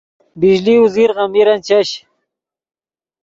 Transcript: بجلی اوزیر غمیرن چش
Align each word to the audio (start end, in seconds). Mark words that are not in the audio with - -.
بجلی 0.39 0.75
اوزیر 0.79 1.09
غمیرن 1.17 1.59
چش 1.67 1.89